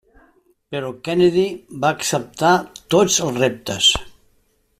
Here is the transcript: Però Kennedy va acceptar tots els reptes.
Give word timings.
Però 0.75 0.87
Kennedy 1.07 1.45
va 1.83 1.93
acceptar 1.97 2.55
tots 2.97 3.21
els 3.29 3.39
reptes. 3.45 3.93